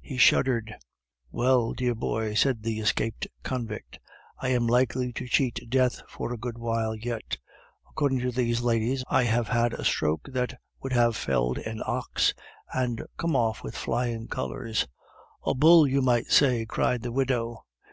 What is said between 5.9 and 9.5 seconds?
for a good while yet. According to these ladies, I have